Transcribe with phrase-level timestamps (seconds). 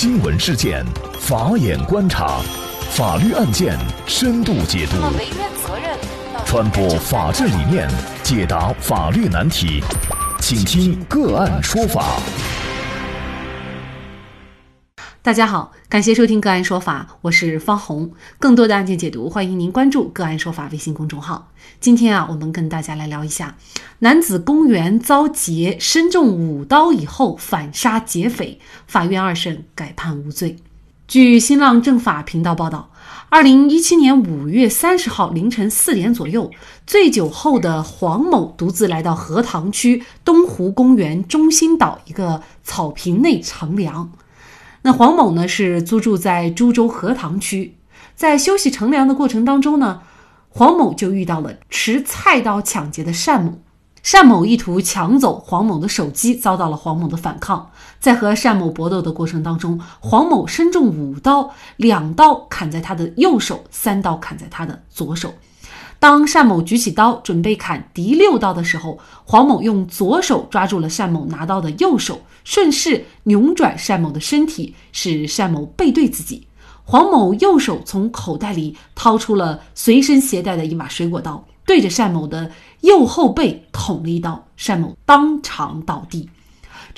[0.00, 0.82] 新闻事件，
[1.20, 2.40] 法眼观察，
[2.90, 4.96] 法律案件深度解读，
[6.46, 7.86] 传播法治理念，
[8.22, 9.84] 解答法律难题，
[10.40, 12.16] 请听个案说法。
[15.22, 18.10] 大家好，感谢收听个案说法，我是方红。
[18.38, 21.52] 更多的案件解读，欢迎您关注个案说法微信公众号。
[21.78, 23.54] 今天啊，我们跟大家来聊一下，
[23.98, 30.56] 男子公园遭劫，身中五刀以后反杀劫匪，法院二审改判无罪。
[31.06, 32.90] 据新浪政法频道报道，
[33.28, 36.50] 二零一七年五月三十号凌晨四点左右，
[36.86, 44.10] 醉酒后的黄某独自来到荷塘区东湖公园中心岛一个草坪内乘凉。
[44.82, 47.76] 那黄某呢是租住在株洲荷塘区，
[48.14, 50.00] 在休息乘凉的过程当中呢，
[50.48, 53.58] 黄某就遇到了持菜刀抢劫的单某。
[54.02, 57.70] 单某意图抢走黄某的手机，遭到了黄某的反抗。
[57.98, 65.34] 在和单某搏斗的过程当中，黄某身中五刀，两刀砍在他的右手，三刀砍在他的左手。
[66.00, 76.46] 当单某举起刀准备砍第六刀的时候，黄某用左手抓住了单某拿刀的右手，顺势扭转单某的身体，使单某背对自己。
[76.84, 86.30] 黄某右手从口袋里掏出了随身携带的一把水果刀，对着单某的右后背捅了一刀，单某当场倒地。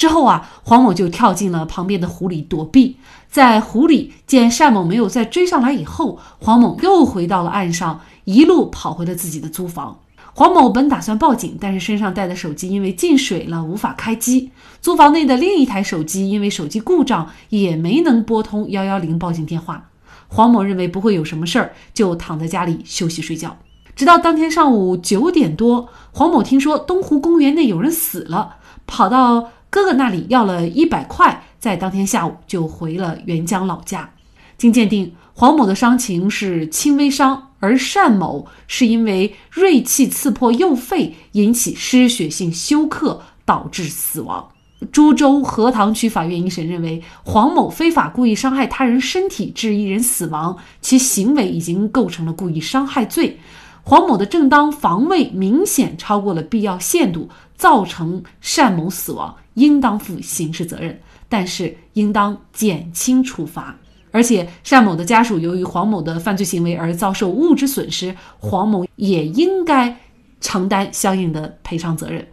[0.03, 2.97] 之后啊，黄某就跳进了旁边的湖里躲避。
[3.31, 8.01] 在湖里见单某没有再追上来以后，黄某又回到了岸上。
[8.25, 10.01] 一路跑回了自己的租房。
[10.35, 14.51] 黄某本打算报警，但是身上带的手机因为进水了，无法开机。
[14.81, 19.91] 租房内的另一台手机因为手机故障，也没能拨通幺幺零报警电话。
[20.27, 23.57] 黄某认为不会有什么事儿，就躺在家里休息睡觉。
[23.95, 34.11] 直到当天上午九点多，黄某听说东湖公园内有人死了，跑到哥哥那里要了一百块，在当天下午就回了沅江老家。
[34.59, 37.49] 经鉴定，黄某的伤情是轻微伤。
[37.59, 44.47] 而单某是因为锐器刺破右肺，引起失血性休克，导致死亡。
[44.93, 53.41] 株洲荷塘区法院一审认为，黄某非法故意伤害他人身体致一人死亡，其行为已经构成了故意伤害罪。
[53.85, 58.23] 黄某的正当防卫明显超过了必要限度，造成
[58.57, 63.77] 单某死亡，应当负刑事责任，但是应当减轻处罚。
[64.11, 69.97] 而且单某的家属由于黄某的犯罪行为而遭受物质损失，黄某也应该
[70.41, 72.27] 承担相应的赔偿责任。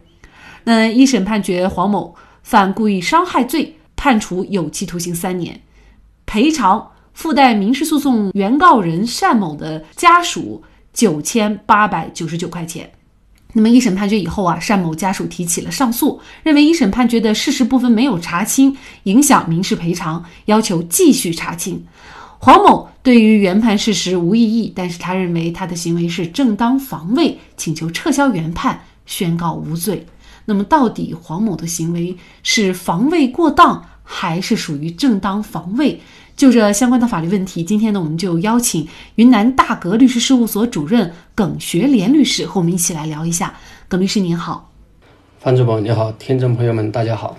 [0.64, 5.58] 那一审判决黄某犯故意伤害罪，判处有期徒刑三年，
[6.26, 12.92] 赔偿附带民事诉讼原告人单某的家属九千八百九十九块钱。
[13.52, 21.84] 那么一审判决以后啊，单某家属提起了上诉，认为一审判决的事实部分没有查清，影响民事赔偿，要求继续查清。
[22.38, 30.06] 黄某对于原判事实无异议，但是他认为他的行为是正当防卫，请求撤销原判，宣告无罪。
[30.46, 36.00] 那么到底黄某的行为是防卫过当，还是属于正当防卫？
[36.40, 43.52] 就这相关的法律问题，今天呢，我们就邀请云南大格律师事务所主任耿学莲律师和我们一起来聊一下。
[43.88, 44.72] 耿律师您好，
[45.38, 47.36] 范主播你好，听众朋友们大家好。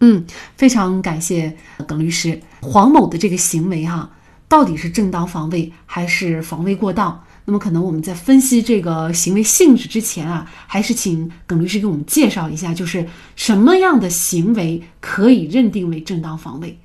[0.00, 0.24] 嗯，
[0.56, 1.54] 非常感谢
[1.86, 2.40] 耿律师。
[2.62, 4.10] 黄某的这个行为哈，
[4.48, 7.22] 到底是正当防卫还是防卫过当？
[7.44, 16.78] 那么可能我们在分析这个行为性质之前啊，还是请耿律师给我们介绍一下，就是什么样的行为可以认定为正当防卫？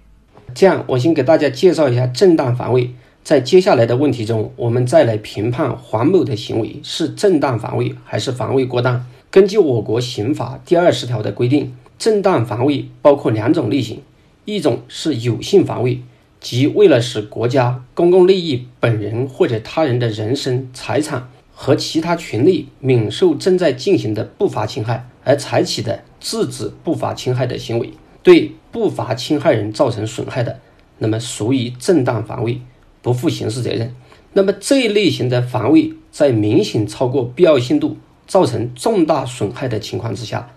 [0.54, 2.92] 这样，我先给大家介绍一下正当防卫。
[3.24, 9.06] 在接下来的问题中，我们再来评判黄某的行为是正当防卫还是防卫过当。
[9.30, 14.02] 根据我国刑法第二十条的规定，正当防卫包括两种类型：
[14.46, 16.02] 一种是有性防卫，
[16.40, 27.92] 即为了使国家、公共利益、本人或者他人的人身、财产和其他权利免受正在进行的不法侵害而采取的制止不法侵害的行为。
[28.24, 30.60] 对不法侵害人造成损害的，
[31.00, 32.62] 那么属于正当防卫，
[33.02, 33.94] 不负刑事责任。
[34.34, 37.98] 那么这一类型的防卫，在明显超过必要限度，
[38.28, 40.52] 造成重大损害的情况之下，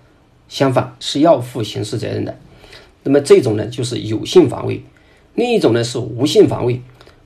[0.49, 2.38] 相反是要负刑事责任的。
[3.02, 4.82] 那么这种呢，就是有性防卫。
[5.34, 6.81] 另一种呢是无性防卫。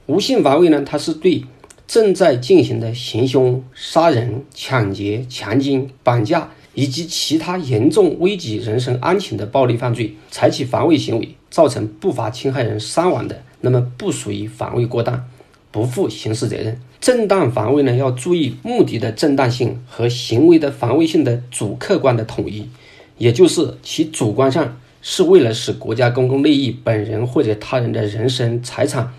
[0.07, 1.45] 无性防卫呢，它是对
[1.87, 6.51] 正在进行的行凶、杀人、抢劫、强奸、绑架。
[6.79, 15.29] 以及其他严重危及人身安全的暴力犯罪，采取防卫行为造成不法侵害人伤亡的，那么不属于防卫过当，
[15.73, 16.81] 不负刑事责任。
[17.01, 22.69] 正当防卫呢，要注意目的的正当性和行为的防卫性的主客观的统一，
[23.17, 29.13] 也就是其主观上是为了使国家公共利益、本人或者他人的人身、财产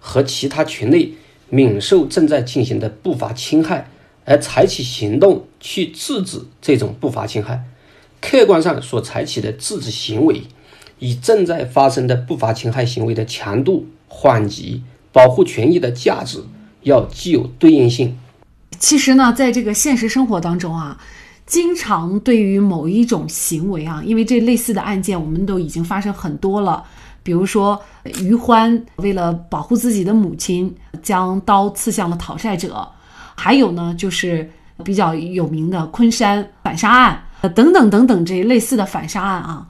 [0.00, 1.18] 和其他权利
[1.50, 3.90] 免受正在进行的不法侵害，
[4.24, 7.64] 而采取行动去制止这种不法侵害。
[8.20, 10.42] 客观上所采取的制止行为，
[11.00, 14.82] 与正在发生的不法侵害行为的强度、缓急、
[15.12, 16.44] 保护权益的价值
[16.82, 18.16] 要具有对应性。
[18.78, 21.00] 其实呢，在这个现实生活当中啊，
[21.46, 26.84] 经常对于某一种行为啊，因为这类似的案件我们都已经发生很多了。
[27.24, 27.80] 比如说，
[28.20, 32.68] 于欢为了保护自己的母亲，将刀刺向了讨债者；
[33.34, 34.50] 还有呢，就是
[34.84, 39.66] 比较有名的昆山反杀案，呃等等等等这类似的反杀案啊。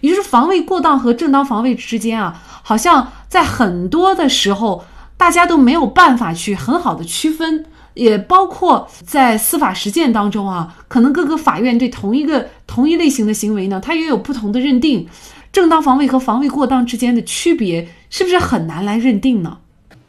[0.00, 4.84] 也就是防卫过当和正当防卫之间啊，好像在很多的时候，
[5.16, 7.66] 大家都没有办法去很好的区分。
[7.94, 15.06] 也包括在司法实践当中啊，可能各个法院对同一个同一类型的行为呢，它也有不同的认定。
[15.52, 19.58] 正当防卫和防卫过当之间的区别，是不是很难来认定呢？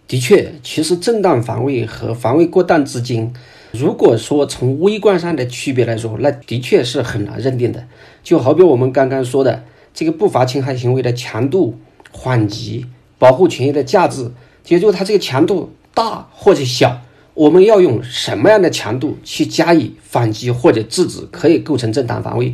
[0.07, 3.33] 的确，其实正当防卫和防卫过当之间，
[3.71, 7.85] 如果说从微观上的区别来说，那的确是很难认定的。
[8.21, 9.63] 就好比我们刚刚说的
[9.93, 11.79] 这个不法侵害行为的强度、
[12.11, 12.85] 缓急、
[13.17, 14.31] 保护权益的价值，
[14.67, 17.01] 也就是它这个强度大或者小。
[17.33, 22.53] 我们要用什么样的强度去加以反击或者制止，可以构成正当防卫？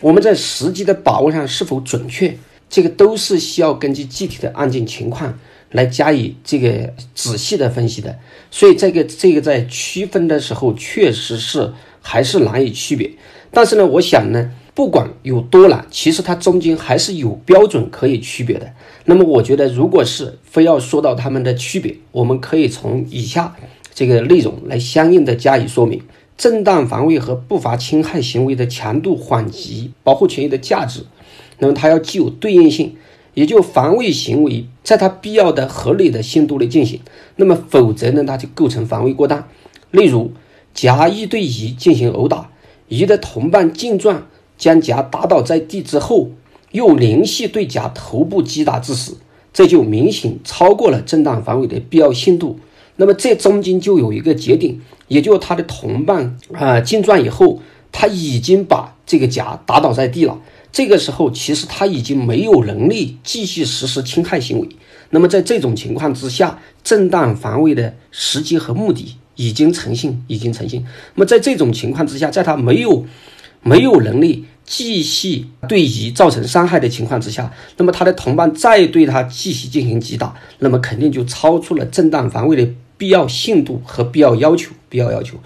[0.00, 2.38] 我们在实际的把握上是否准确？
[2.68, 5.36] 这个都是需要根据具体的案件情况
[5.70, 8.18] 来加以这个仔细的分析的。
[8.50, 13.10] 所以，这个这个在区分的时候，确实是还是难以区别。
[13.50, 18.72] 但是呢，我想呢，不管有多难，其实它中间还是有标准可以区别的。
[19.04, 23.56] 那么，我觉得，如果是非要说到它们的区别，我们可以从以下。
[23.92, 26.00] 这个内容来相应的加以说明，
[26.38, 31.04] 正当防卫和不法侵害行为的强度、缓急、保护权益的价值，
[31.58, 32.96] 那么它要具有对应性，
[33.34, 37.00] 也就防卫行为在它必要的、合理的限度内进行，
[37.36, 39.46] 那么否则呢，它就构成防卫过当。
[39.90, 40.32] 例如，
[40.74, 42.50] 甲乙对乙进行殴打，
[42.88, 44.26] 乙的同伴进撞，
[44.58, 46.30] 将甲打倒在地之后，
[46.72, 49.16] 又连续对甲头部击打致死，
[49.52, 52.58] 这就明显超过了正当防卫的必要限度。
[52.96, 54.78] 那么这中间就有一个节点，
[55.08, 57.60] 也就是他的同伴啊进撞以后，
[57.90, 60.38] 他已经把这个甲打倒在地了。
[60.72, 64.68] 这个时候，其实他已经没有能力继续实施侵害行为。
[65.10, 70.84] 那么在这种情况之下，正当防卫的时机和目的已经成型，已经成型。
[71.14, 73.04] 那么在这种情况之下，在他没有
[73.62, 82.72] 没有能力继续对乙造成伤害的情况之下，那么他的同伴再对他继续进行击打，那么肯定就超出了正当防卫的。
[83.00, 85.38] 必要限度和必要要求，必要要求。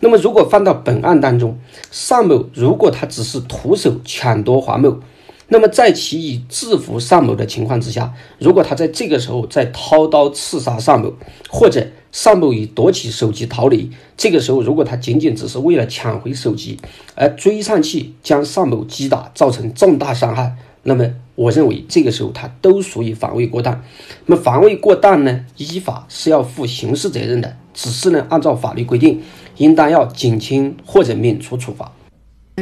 [0.00, 1.58] 那么，如果放到本案当中，
[1.90, 5.00] 尚某如果他只是徒手抢夺黄某，
[5.48, 11.12] 那么在其以制服尚某的情况之下，如果他在这个时候再掏刀刺杀尚某，
[11.50, 16.80] 或者尚某已夺起手机逃离，这个时候如果他仅仅只是为了抢回手机
[17.14, 21.04] 而追上去将尚某击打，造成重大伤害，那么。
[21.36, 23.82] 我认为这个时候他都属于防卫过当。
[24.26, 27.56] 那么防卫过当呢，依法是要负刑事责任的。
[27.74, 29.20] 只是呢，按照法律规定，
[29.56, 31.90] 应当要减轻或者免除处罚。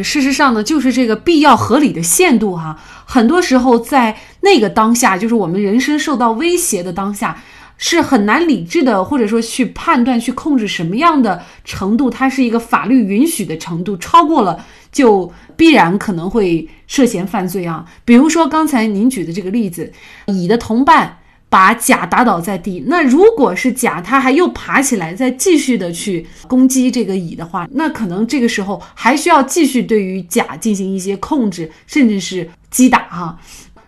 [0.02, 2.80] 事实上呢，就是这个必要合理的限度哈。
[3.04, 7.42] 很多时候在那个当下，就是我们人身受到威胁的当下，
[7.82, 15.30] 是很难理智的，或者说去判断、去控制什么样的程度，它是一个法律允许的程度，超过了就。
[15.54, 17.84] 必然可能会涉嫌犯罪啊！
[18.04, 19.92] 比如说刚才您举的这个例子，
[20.26, 33.38] 乙的同伴把甲打倒在地，那如果是甲，他还又爬起来再继续的去攻击这个乙的话，那可能这个时候还需要继续对于甲进行一些控制，甚至是击打哈。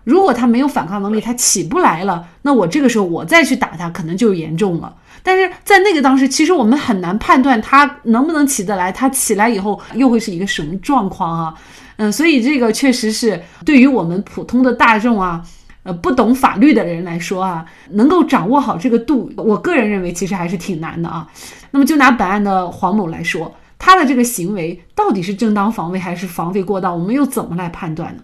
[0.04, 4.94] 如果他没有反抗能力，他起不来了，那我这个时候我再去打他，可能就严重了。
[5.23, 11.54] 但是在那个当时，其实我们很难判断他能不能起得来，他起来以后又会是一个什么状况啊？
[11.96, 15.42] 嗯，所以这个确实是对于我们普通的大众啊，
[15.84, 21.26] 呃，不懂法律的人来说啊，能够掌握好这个度，我个人认为其实还是挺难的啊。
[21.70, 28.23] 那么就拿本案的黄某来说，他的这个行为到底是正当防卫还是防卫过当，我们又怎么来判断呢？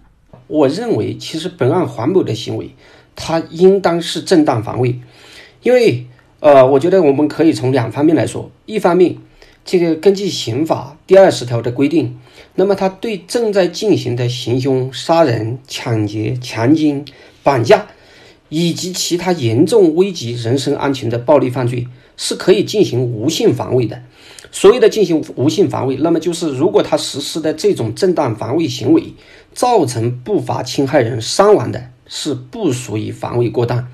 [0.51, 2.69] 我认为，其实本案黄某的行为，
[3.15, 4.99] 他应当是正当防卫，
[5.63, 6.05] 因为。
[6.43, 8.49] 呃，我觉得我们可以从两方面来说。
[8.65, 9.15] 一方面，
[9.63, 12.17] 这个根据刑法第二十条的规定，
[12.55, 17.05] 那么他对正在进行的行凶、杀人、抢劫、强奸、
[17.43, 17.85] 绑架
[18.49, 24.01] 以及其他严重危及人身安全的暴力犯罪，是可以进行无性防卫的。
[24.51, 29.13] 所谓的进行无性防卫，那么就是如果他实施的这种正当防卫行为，
[29.53, 33.87] 造成不法侵害人伤亡的，是不属于防卫过当。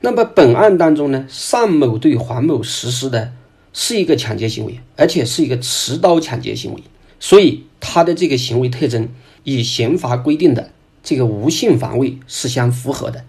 [0.00, 3.32] 那么本案当中呢，尚某对黄某实施的
[3.72, 6.82] 是一个抢劫行为，而且是一个持刀抢劫行为，
[7.20, 9.08] 所以他的这个行为特征
[9.44, 10.70] 与刑法规定的
[11.02, 13.24] 这个无性防卫是相符合的。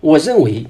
[0.00, 0.66] 我认为，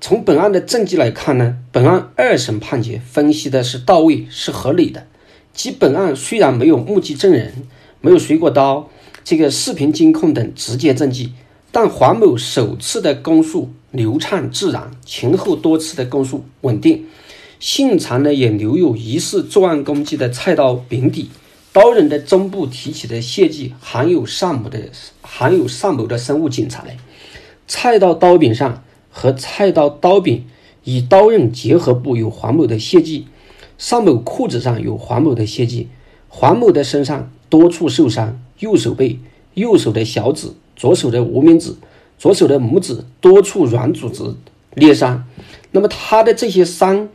[0.00, 5.06] 从本案的证据来看呢，本案二审判决分析的是到位，是合理的。
[5.52, 7.52] 即本案虽然没有目击证人，
[8.00, 8.88] 没有水果刀、
[9.28, 11.28] 这个视频监控等直接证据。
[11.70, 17.04] 但黄某首次的供述流畅自然，前后多次的供述稳定，
[17.60, 21.28] 现场呢也留有疑似作案工具的菜刀柄底，
[21.74, 24.80] 刀刃的中部提起的血迹含有尚某的
[25.20, 26.96] 含有尚某的生物检材，
[27.66, 30.46] 菜刀刀柄上和菜刀刀柄
[30.84, 33.26] 与刀刃结合部有黄某的血迹，
[33.76, 35.88] 尚某裤子上有黄某的血迹，
[36.28, 39.18] 黄某的身上多处受伤，右手背、
[39.54, 40.48] 右手的小指。
[40.80, 41.74] 左手的无名指、
[42.20, 44.22] 左手的拇指多处软组织
[44.74, 45.24] 裂伤，
[45.72, 47.08] 那么他的这些伤，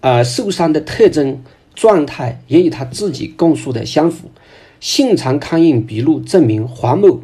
[0.00, 1.42] 啊，受伤的特征
[1.74, 4.30] 状态也与他自己供述的相符。
[4.78, 7.20] 现场勘验笔录证明，黄某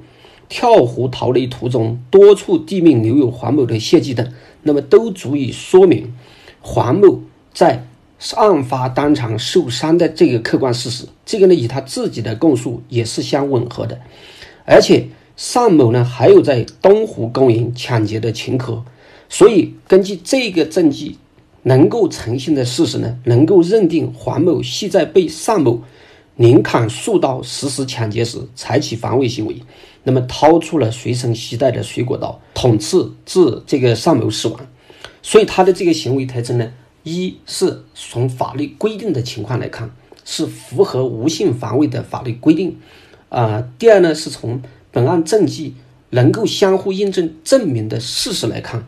[0.49, 4.29] 跳湖逃离途中多处地面留有黄某的血迹等，
[4.65, 6.13] 那么都足以说明
[6.61, 7.21] 黄某
[7.55, 7.87] 在
[8.19, 11.05] 是案发当场受伤的这个客观事实。
[11.25, 13.99] 这个呢，与他自己的供述也是相吻合的，
[14.65, 15.07] 而且。
[15.39, 18.83] 尚某呢还有在东湖公园抢劫的前科，
[19.29, 21.15] 所以根据这个证据
[21.63, 25.79] 能够呈现的事实呢，能够认定黄某系在被尚某
[26.37, 29.55] 连砍数刀实施抢劫时采取防卫行为，
[30.03, 34.59] 那么掏出了随身携带的水果刀捅刺致这个尚某死亡，
[35.21, 36.73] 所以他的这个行为特征呢，
[37.09, 39.91] 一是从法律规定的情况来看
[40.25, 42.77] 是符合无性防卫的法律规定，
[43.29, 44.61] 啊，第二呢是从。
[44.93, 45.75] 本案证据
[46.09, 48.87] 能够相互印证证明的事实来看，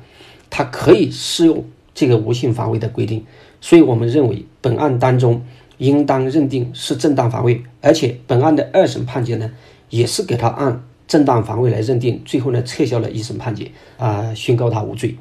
[0.48, 3.26] 它可以适用这个无性防卫的规定，
[3.60, 5.44] 所以我们认为本案当中
[5.76, 9.50] 应当认定是正当防卫，而且本案的二审判决呢
[9.90, 15.14] 也是给他按正当防卫来认定，最后呢撤销了一审判决，啊，宣告他无罪。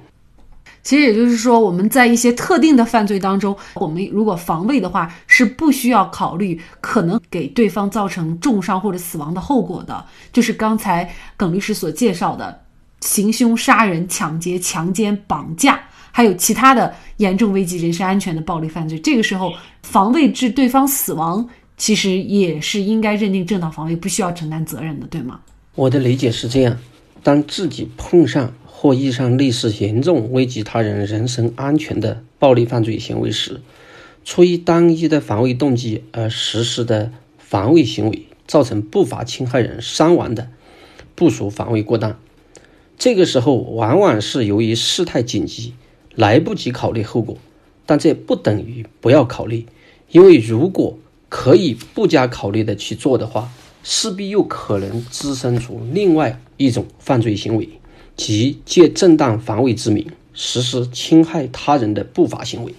[0.87, 10.05] 其实也就是说，我们在一些特定的犯罪当中，我们如果防卫的话，是不需要考虑可能给对方造成重伤或者死亡的后果的。
[10.31, 12.57] 就是刚才耿律师所介绍的
[13.01, 15.77] 行凶、杀人、抢劫、强奸、绑架，
[16.09, 18.97] 还有其他的严重危及人身安全的暴力犯罪。
[18.97, 19.51] 这个时候，
[19.83, 25.41] 防卫致对方死亡，其实也是应该认定正当防卫，不需要承担责任的，对吗？
[25.75, 26.77] 我的理解是这样：
[27.21, 28.49] 当自己碰上。
[28.79, 33.59] 或遇上类似严重危及他人人身安全的暴力犯罪行为时，
[34.23, 40.49] 出于单一的防卫动机而实施的防卫行为，造成不法侵害人伤亡的，
[41.15, 42.19] 不属防卫过当。
[42.99, 45.73] 这个时候往往是由于事态紧急，
[46.13, 47.35] 来不及考虑后果，
[47.87, 49.65] 但这不等于不要考虑，
[50.11, 57.67] 因为如果可以不加考虑的去做的话，势必又可能滋生出另外一种犯罪行为。
[58.17, 62.75] 即借正当防卫之名实施侵害他人的不法行为。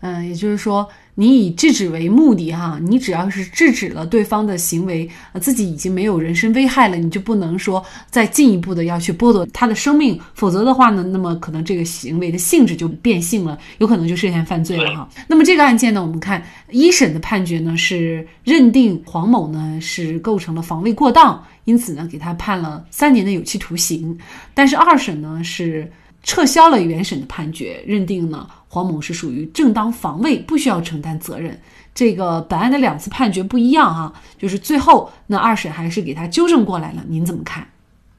[0.00, 15.08] 嗯，也就是说，你以制止为目的，哈，你只要是制止了对方的行为，呃，自己已经没有人身危害了，你就不能说再进一步的要去剥夺他的生命，否则的话呢，那么可能这个行为的性质就变性了，有可能就涉嫌犯罪了，哈。
[15.28, 21.44] 那么这个案件呢，我们看一审的判决呢是认定黄某呢是构成了防卫过当。
[21.64, 24.18] 因此呢，给他判了三年的有期徒刑。
[24.52, 25.90] 但是二审呢是
[26.22, 31.56] 撤销了原审的判决，认定呢黄某是属于正当防卫，不需要承担责任。
[31.94, 37.04] 这个本案的两次判决不一样哈，就是最后那二审还是给他纠正过来了。
[37.06, 37.68] 您怎么看？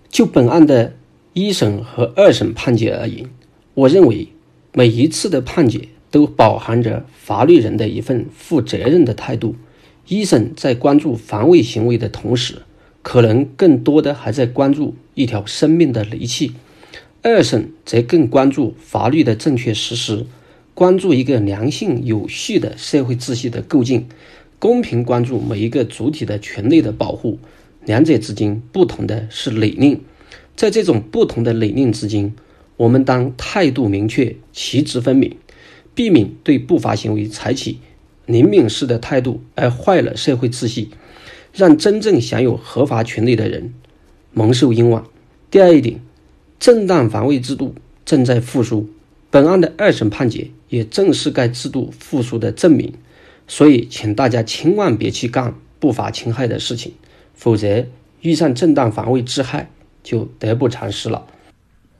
[0.08, 0.94] 就本案的
[1.34, 3.30] 一审和二审判决而言，
[3.74, 4.30] 我认为
[4.72, 9.58] 每一次的判决都饱含着法律人的一份负责任的态度。
[10.08, 12.62] 一审在关注防卫行为的同时，
[13.02, 16.54] 可能更多的还在关注一条生命的离弃，
[17.22, 20.26] 二审则更关注法律的正确实施，
[20.76, 24.10] 关注一个良性有序的社会秩序的构建，
[24.60, 27.40] 公平关注每一个主体的权利的保护。
[27.86, 30.02] 两者之间不同的是理念，
[30.58, 32.36] 在这种不同的理念之间，
[32.76, 35.38] 我们当态度明确，旗帜分明，
[35.94, 37.78] 避免对不法行为采取
[38.28, 40.90] 怜悯式的态度，而坏了社会秩序。
[41.54, 43.74] 让真正享有合法权利的人
[44.34, 45.08] 蒙受冤枉。
[45.50, 46.02] 第二一点，
[46.60, 48.90] 正当防卫制度正在复苏，
[49.30, 52.94] 本案的二审判决也正是该制度复苏的证明。
[53.48, 56.94] 所以，请大家千万别去干不法侵害的事情，
[57.34, 57.86] 否则
[58.20, 59.70] 遇上正当防卫之害，
[60.04, 61.26] 就得不偿失了。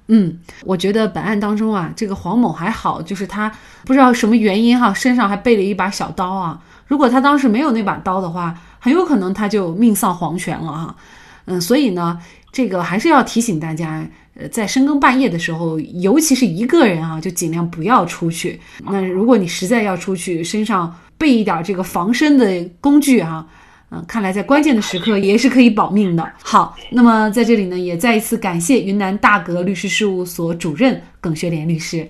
[0.08, 3.50] 嗯，我觉得本案当中啊，这个黄某还好，就是他
[3.86, 6.62] 不知道什么原因哈，身上还背了一把小刀啊。
[6.86, 10.96] 如果他当时没有那把刀的话，很有可能他就命丧黄泉了哈。
[11.46, 12.20] 嗯，所以呢，
[12.52, 18.60] 这个还是要提醒大家，呃，在深更半夜的时候，尤其是一个人啊，就尽量不要出去。
[18.84, 23.46] 那如果你实在要出去，身上备一点这个防身的工具啊。
[23.92, 26.34] 嗯，看来在关键的时刻也是可以保命的。
[26.42, 32.10] 好，那么在这里呢，也再一次感谢云南大格律师事务所主任耿学莲律师。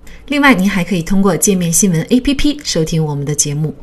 [0.31, 3.75] 另外，您还可以通过界面新闻 APP 收听我们的节目。